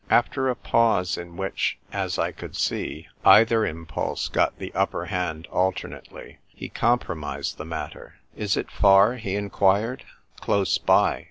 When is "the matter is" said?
7.59-8.57